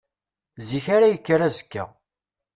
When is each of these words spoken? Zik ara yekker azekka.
Zik 0.67 0.85
ara 0.95 1.07
yekker 1.13 1.39
azekka. 1.47 1.83